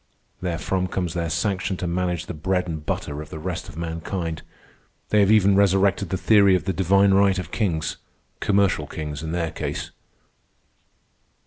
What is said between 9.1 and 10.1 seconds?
in their case.